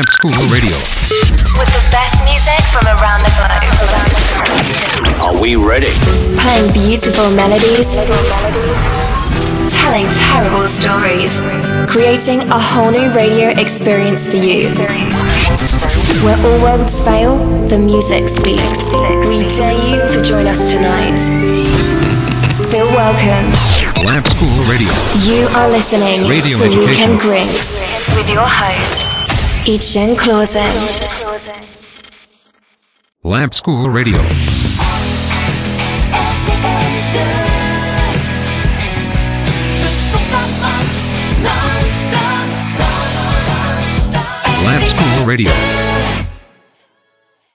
[0.00, 0.72] Lamp School Radio.
[1.60, 5.20] With the best music from around the globe.
[5.20, 5.92] Are we ready?
[6.40, 7.92] Playing beautiful melodies.
[9.68, 11.36] Telling terrible stories.
[11.92, 14.72] Creating a whole new radio experience for you.
[16.24, 17.36] Where all worlds fail,
[17.68, 18.94] the music speaks.
[19.28, 21.20] We dare you to join us tonight.
[22.72, 23.52] Feel welcome.
[24.06, 24.88] Lamp School Radio.
[25.28, 26.88] You are listening Radio to education.
[26.88, 27.84] Weekend Grinks
[28.16, 29.09] with your host,
[29.70, 30.66] Ichen Clausen.
[33.22, 34.18] Lamp School Radio.
[44.66, 45.54] Lamp School Radio.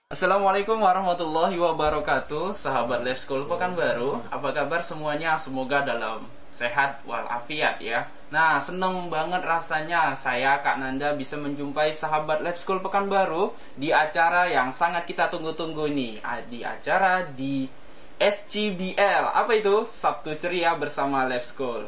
[0.08, 5.36] Assalamualaikum warahmatullahi wabarakatuh Sahabat Live School Pekanbaru Apa kabar semuanya?
[5.36, 6.24] Semoga dalam
[6.56, 8.08] sehat walafiat ya.
[8.32, 14.50] Nah seneng banget rasanya Saya Kak Nanda bisa menjumpai sahabat Live School Pekanbaru Di acara
[14.50, 16.18] yang sangat kita tunggu-tunggu nih
[16.50, 17.70] Di acara di
[18.18, 19.86] SCBL Apa itu?
[19.86, 21.86] Sabtu Ceria bersama Live School.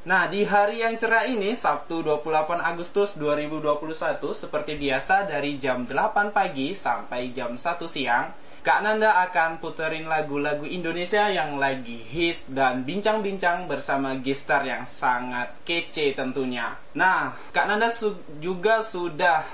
[0.00, 6.32] Nah, di hari yang cerah ini, Sabtu 28 Agustus 2021, seperti biasa dari jam 8
[6.32, 12.84] pagi sampai jam 1 siang, Kak Nanda akan puterin lagu-lagu Indonesia yang lagi hits dan
[12.84, 16.76] bincang-bincang bersama gestar yang sangat kece tentunya.
[16.92, 19.48] Nah, Kak Nanda su- juga sudah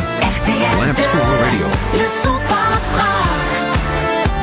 [0.01, 0.71] station.
[0.81, 1.67] Lamp School Radio.
[1.97, 3.73] Le son pas rare,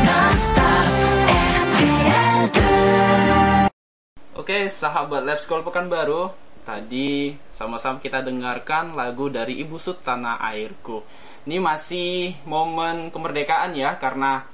[0.06, 0.90] non-stop,
[1.28, 4.40] RTL 2.
[4.40, 6.30] Oke, sahabat Lab School Pekanbaru,
[6.64, 11.02] tadi sama-sama kita dengarkan lagu dari Ibu Sut Tanah Airku.
[11.50, 14.46] Ini masih momen kemerdekaan ya, karena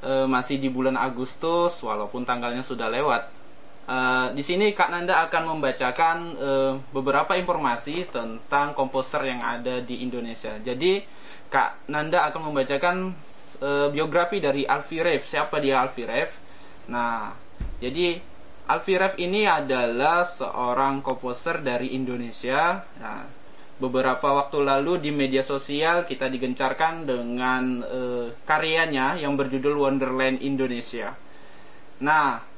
[0.00, 3.35] eh, masih di bulan Agustus, walaupun tanggalnya sudah lewat.
[3.86, 10.02] Eh, di sini Kak Nanda akan membacakan eh, beberapa informasi tentang komposer yang ada di
[10.02, 10.58] Indonesia.
[10.58, 11.06] Jadi
[11.46, 13.14] Kak Nanda akan membacakan
[13.62, 15.22] eh, biografi dari Alfie Rev.
[15.22, 16.30] Siapa dia Alfie Rev?
[16.90, 17.30] Nah,
[17.78, 18.18] jadi
[18.66, 22.82] Alfie Rev ini adalah seorang komposer dari Indonesia.
[22.98, 23.22] Nah,
[23.78, 31.14] beberapa waktu lalu di media sosial kita digencarkan dengan eh, karyanya yang berjudul Wonderland Indonesia.
[32.02, 32.55] Nah,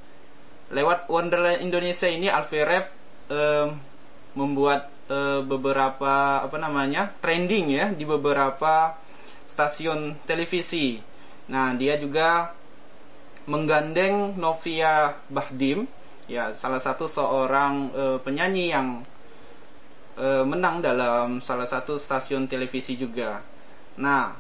[0.69, 2.87] lewat Wonderland Indonesia ini Rev
[3.32, 3.67] eh,
[4.37, 8.97] membuat eh, beberapa apa namanya trending ya di beberapa
[9.49, 11.00] stasiun televisi.
[11.49, 12.53] Nah, dia juga
[13.49, 15.88] menggandeng Novia Bahdim,
[16.29, 19.03] ya salah satu seorang eh, penyanyi yang
[20.21, 23.41] eh, menang dalam salah satu stasiun televisi juga.
[23.97, 24.37] Nah,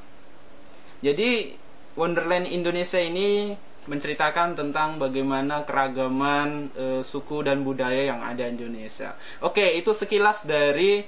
[1.00, 1.56] jadi
[1.98, 3.56] Wonderland Indonesia ini
[3.88, 9.16] menceritakan tentang bagaimana keragaman eh, suku dan budaya yang ada di Indonesia.
[9.40, 11.02] Oke, itu sekilas dari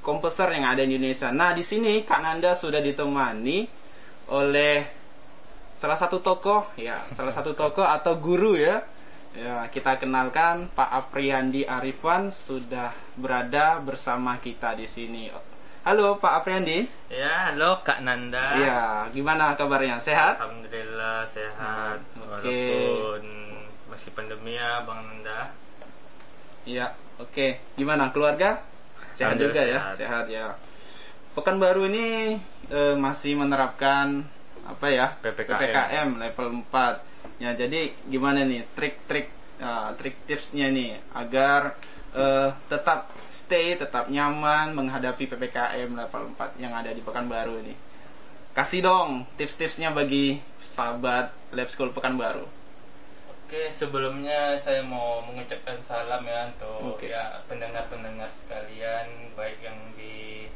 [0.00, 1.28] komposer yang ada di Indonesia.
[1.34, 3.68] Nah, di sini Kak Nanda sudah ditemani
[4.30, 4.86] oleh
[5.76, 8.86] salah satu tokoh, ya, salah satu tokoh atau guru ya.
[9.30, 15.30] Ya, kita kenalkan Pak Apriandi Arifan sudah berada bersama kita di sini.
[15.80, 16.84] Halo Pak Apriandi.
[17.08, 18.52] Ya, halo Kak Nanda.
[18.52, 19.96] Ya, gimana kabarnya?
[19.96, 20.36] Sehat?
[20.36, 22.04] Alhamdulillah sehat.
[22.20, 22.28] Oke.
[22.28, 23.24] Walaupun
[23.88, 25.56] masih pandemi ya, Bang Nanda.
[26.68, 27.64] Iya, oke.
[27.80, 28.60] Gimana keluarga?
[29.16, 29.96] Sehat juga ya, sehat.
[29.96, 30.52] sehat ya.
[31.32, 32.36] Pekanbaru ini
[32.68, 34.20] eh, masih menerapkan
[34.68, 35.16] apa ya?
[35.24, 36.20] PPKM.
[36.20, 37.40] level 4.
[37.40, 41.80] Ya, jadi gimana nih trik-trik eh, trik tipsnya nih agar
[42.14, 47.74] eh, tetap stay, tetap nyaman menghadapi PPKM level 4 yang ada di Pekanbaru ini.
[48.50, 52.46] Kasih dong tips-tipsnya bagi sahabat Lab School Pekanbaru.
[53.50, 57.10] Oke, sebelumnya saya mau mengucapkan salam ya untuk Oke.
[57.10, 60.46] ya pendengar-pendengar sekalian, baik yang di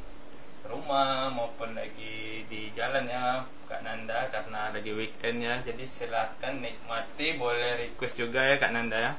[0.63, 5.59] rumah maupun lagi di jalan ya Kak Nanda karena lagi weekend ya.
[5.67, 9.13] Jadi silahkan nikmati, boleh request juga ya Kak Nanda ya.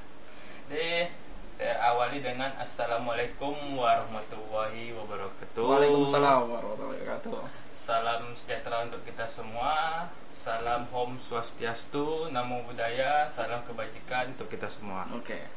[0.71, 1.11] Jadi
[1.55, 5.63] saya awali dengan Assalamualaikum warahmatullahi wabarakatuh.
[5.63, 7.31] Waalaikumsalam warahmatullahi wabarakatuh.
[7.71, 10.03] Salam sejahtera untuk kita semua.
[10.35, 15.07] Salam Om Swastiastu, Namo Buddhaya, salam kebajikan untuk kita semua.
[15.15, 15.47] Oke.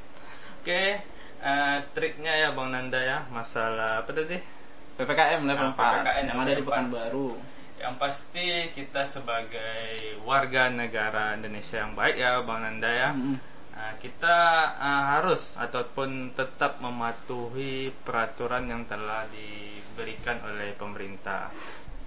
[0.62, 1.02] Oke,
[1.42, 4.38] eh, triknya ya Bang Nanda ya, masalah apa tadi?
[5.02, 6.70] PPKM level Nah, 4 PPKM yang ada di level 4.
[6.70, 7.28] Pekanbaru.
[7.78, 9.82] Yang pasti kita sebagai
[10.22, 13.11] warga negara Indonesia yang baik ya Bang Nanda ya.
[13.11, 13.57] Mm-mm.
[13.78, 14.37] Nah, kita
[14.75, 21.54] eh, harus ataupun tetap mematuhi peraturan yang telah diberikan oleh pemerintah.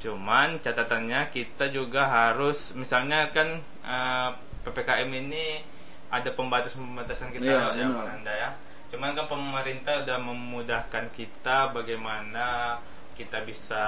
[0.03, 3.55] Cuman catatannya kita juga harus misalnya kan
[3.87, 4.29] eh,
[4.67, 5.63] PPKM ini
[6.11, 7.87] ada pembatasan-pembatasan kita Iya, ya.
[7.87, 8.49] Bang Nanda ya.
[8.91, 12.75] Cuman kan pemerintah udah memudahkan kita bagaimana
[13.15, 13.85] kita bisa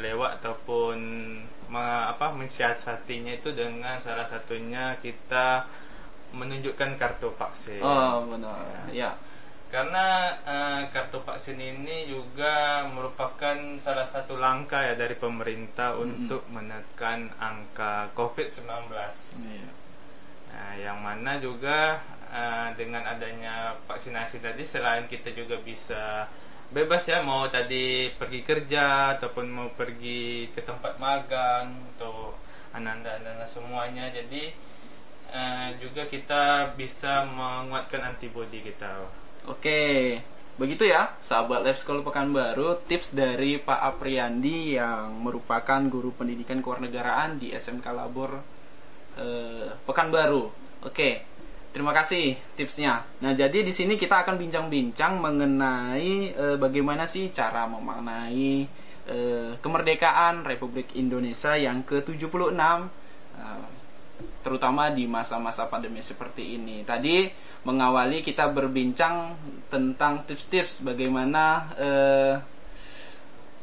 [0.00, 0.96] lewat ataupun
[1.68, 5.68] me- apa mensiasatinya itu dengan salah satunya kita
[6.32, 7.80] menunjukkan kartu vaksin.
[7.80, 8.88] Oh, benar.
[8.92, 9.16] Ya.
[9.68, 17.28] Karena eh, kartu vaksin ini juga merupakan salah satu langkah ya dari pemerintah untuk menekan
[17.36, 18.88] angka COVID-19.
[19.44, 19.68] Iya.
[20.48, 22.00] Nah, yang mana juga
[22.32, 26.24] eh, dengan adanya vaksinasi tadi selain kita juga bisa
[26.68, 32.40] bebas ya mau tadi pergi kerja ataupun mau pergi ke tempat magang untuk
[32.72, 34.08] ananda-ananda semuanya.
[34.12, 34.52] Jadi
[35.32, 39.04] eh, juga kita bisa menguatkan antibodi kita.
[39.48, 40.20] Oke.
[40.58, 47.38] Begitu ya, sahabat Lab School Pekanbaru, tips dari Pak Apriandi yang merupakan guru pendidikan kewarganegaraan
[47.38, 48.42] di SMK Labor
[49.14, 50.50] eh, Pekanbaru.
[50.82, 51.22] Oke.
[51.68, 53.06] Terima kasih tipsnya.
[53.22, 58.86] Nah, jadi di sini kita akan bincang-bincang mengenai eh, bagaimana sih cara memaknai
[59.64, 63.77] kemerdekaan Republik Indonesia yang ke-76 eh,
[64.42, 66.86] terutama di masa-masa pandemi seperti ini.
[66.86, 67.28] Tadi
[67.66, 69.34] mengawali kita berbincang
[69.68, 71.44] tentang tips-tips bagaimana
[71.76, 72.34] eh,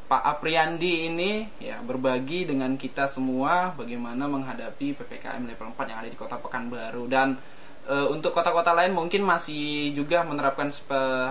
[0.06, 6.10] Pak Apriandi ini ya berbagi dengan kita semua bagaimana menghadapi PPKM level 4 yang ada
[6.12, 7.42] di Kota Pekanbaru dan
[7.90, 10.70] eh, untuk kota-kota lain mungkin masih juga menerapkan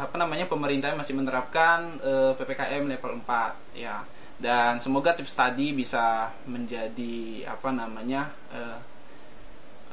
[0.03, 4.03] apa namanya pemerintah masih menerapkan eh, PPKM level 4 ya.
[4.35, 8.94] Dan semoga tips tadi bisa menjadi apa namanya eh,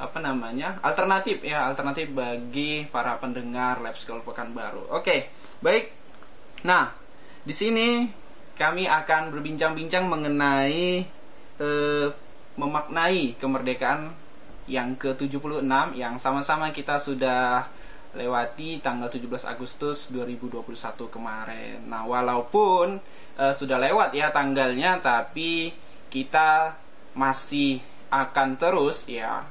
[0.01, 4.89] apa namanya alternatif ya alternatif bagi para pendengar Lab School Pekanbaru.
[4.89, 5.29] Oke,
[5.61, 5.93] baik.
[6.65, 6.89] Nah,
[7.45, 8.09] di sini
[8.57, 11.05] kami akan berbincang-bincang mengenai
[11.61, 12.07] eh,
[12.57, 14.13] memaknai kemerdekaan
[14.65, 15.65] yang ke-76
[15.97, 17.65] yang sama-sama kita sudah
[18.11, 20.65] lewati tanggal 17 Agustus 2021
[21.07, 21.77] kemarin.
[21.85, 22.97] Nah, walaupun
[23.37, 25.71] eh, sudah lewat ya tanggalnya tapi
[26.09, 26.75] kita
[27.15, 27.79] masih
[28.11, 29.47] akan terus ya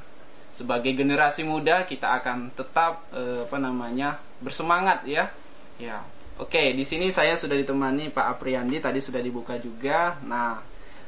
[0.60, 5.32] sebagai generasi muda kita akan tetap eh, apa namanya bersemangat ya.
[5.80, 6.04] Ya.
[6.36, 10.20] Oke, di sini saya sudah ditemani Pak Apriandi tadi sudah dibuka juga.
[10.20, 10.60] Nah,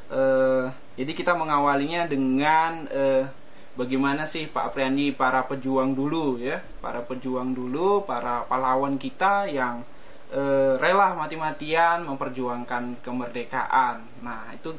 [0.08, 3.28] eh, jadi kita mengawalinya dengan eh,
[3.76, 9.84] bagaimana sih Pak Apriandi para pejuang dulu ya, para pejuang dulu, para pahlawan kita yang
[10.32, 14.24] eh, rela mati-matian memperjuangkan kemerdekaan.
[14.24, 14.72] Nah, itu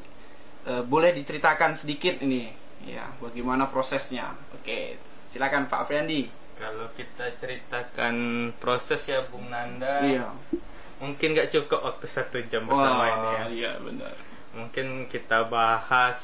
[0.65, 4.31] eh, boleh diceritakan sedikit ini ya bagaimana prosesnya.
[4.53, 4.99] Oke,
[5.29, 6.27] silakan Pak Apriandi.
[6.53, 8.15] Kalau kita ceritakan
[8.55, 10.29] proses ya Bung Nanda, Iya.
[11.01, 13.43] mungkin nggak cukup waktu satu jam bersama ini ya.
[13.49, 14.13] iya benar.
[14.53, 16.19] Mungkin kita bahas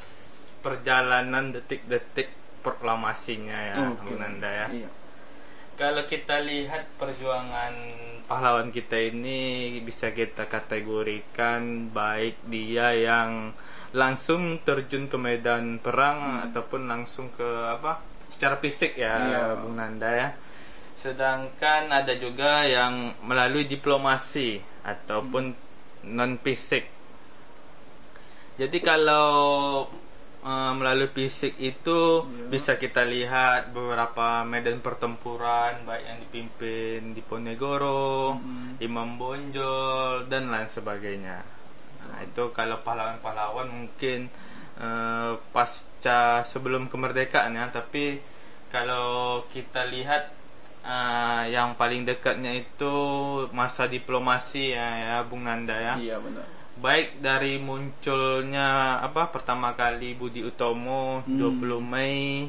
[0.62, 2.30] perjalanan detik-detik
[2.62, 4.06] proklamasinya ya, Oke.
[4.06, 4.68] Bung Nanda ya.
[4.70, 4.90] Iya.
[5.76, 7.72] Kalau kita lihat perjuangan
[8.28, 13.56] pahlawan kita ini bisa kita kategorikan baik dia yang
[13.92, 17.98] langsung terjun ke medan perang ataupun langsung ke apa
[18.30, 19.44] secara fisik ya Iya.
[19.58, 20.30] Bung Nanda ya.
[20.94, 25.56] Sedangkan ada juga yang melalui diplomasi ataupun
[26.06, 26.86] non fisik.
[28.60, 29.88] Jadi kalau
[30.44, 38.36] eh, melalui fisik itu bisa kita lihat beberapa medan pertempuran baik yang dipimpin di Ponegoro,
[38.84, 41.59] Imam Bonjol dan lain sebagainya.
[42.10, 44.28] Nah, itu kalau pahlawan-pahlawan mungkin
[44.76, 48.18] eh, pasca sebelum kemerdekaan ya, tapi
[48.70, 50.34] kalau kita lihat
[50.82, 52.94] eh, yang paling dekatnya itu
[53.52, 56.46] masa diplomasi ya, ya Bung Nanda ya Iya benar.
[56.80, 62.48] baik dari munculnya apa pertama kali Budi Utomo 20 Mei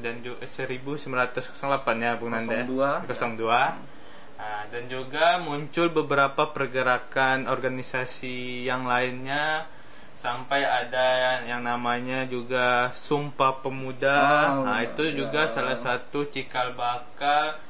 [0.00, 1.50] dan juga 1908
[1.98, 2.64] ya Bung Nanda ya?
[2.64, 3.10] 02.
[3.10, 3.99] 02
[4.40, 9.68] Nah, dan juga muncul beberapa pergerakan organisasi yang lainnya
[10.16, 14.20] sampai ada yang namanya juga Sumpah Pemuda.
[14.56, 15.24] Oh, nah, itu ya.
[15.24, 17.60] juga salah satu cikal bakal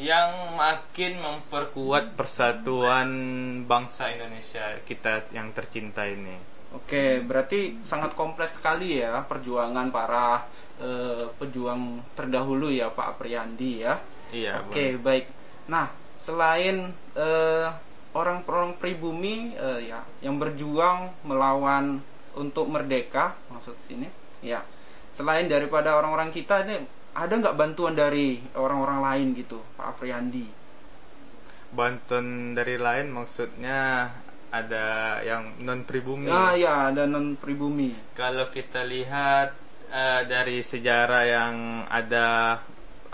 [0.00, 3.08] yang makin memperkuat persatuan
[3.68, 6.40] bangsa Indonesia kita yang tercinta ini.
[6.72, 10.48] Oke, berarti sangat kompleks sekali ya perjuangan para
[10.80, 14.00] eh, pejuang terdahulu ya Pak Apriandi ya.
[14.32, 15.30] Iya, Oke, baik.
[15.70, 17.68] Nah, selain eh,
[18.16, 22.00] orang-orang pribumi eh, ya yang berjuang melawan
[22.32, 24.08] untuk merdeka maksud sini,
[24.40, 24.64] ya.
[25.12, 26.82] Selain daripada orang-orang kita ini
[27.14, 30.46] ada nggak bantuan dari orang-orang lain gitu, Pak Apriandi?
[31.70, 34.10] Bantuan dari lain maksudnya
[34.50, 36.30] ada yang non pribumi.
[36.30, 37.94] Ah ya, ada non pribumi.
[38.18, 39.54] Kalau kita lihat
[39.92, 42.58] eh, dari sejarah yang ada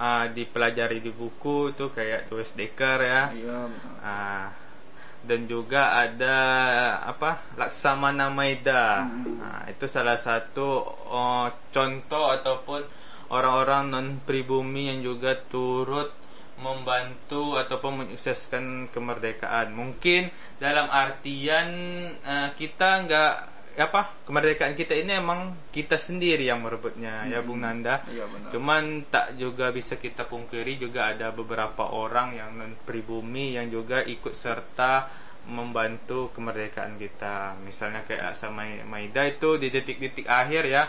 [0.00, 3.22] eh, dipelajari di buku itu kayak Louis Dekker ya.
[3.36, 3.58] Iya.
[4.00, 4.48] Ah,
[5.20, 6.36] dan juga ada
[7.04, 9.04] apa Laksamana Maida.
[9.04, 9.36] Hmm.
[9.36, 12.80] Nah, itu salah satu oh, contoh ataupun
[13.30, 16.10] orang-orang non pribumi yang juga turut
[16.60, 19.72] membantu ataupun menyukseskan kemerdekaan.
[19.72, 21.68] Mungkin dalam artian
[22.20, 23.34] eh, kita nggak
[23.80, 28.04] apa kemerdekaan kita ini emang kita sendiri yang merebutnya ya Bung Nanda.
[28.06, 28.50] Iya, benar.
[28.52, 34.04] Cuman tak juga bisa kita pungkiri juga ada beberapa orang yang non pribumi yang juga
[34.04, 35.08] ikut serta
[35.48, 37.56] membantu kemerdekaan kita.
[37.64, 40.82] Misalnya kayak sama Maida itu di detik-detik akhir ya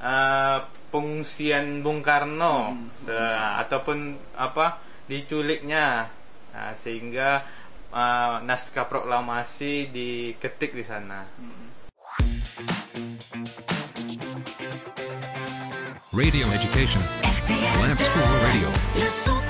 [0.00, 2.72] eh, pengungsian Bung Karno
[3.04, 3.14] Se-
[3.62, 6.08] ataupun apa diculiknya
[6.48, 7.44] Nah, sehingga
[7.92, 11.22] eh, naskah proklamasi diketik di sana.
[16.18, 17.00] Radio education.
[17.80, 18.68] Lamp School Radio.
[18.96, 19.40] Le son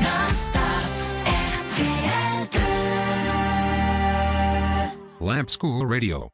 [0.00, 0.90] Non-stop
[1.26, 2.48] RTL
[5.18, 6.30] 2 Lamp School Radio.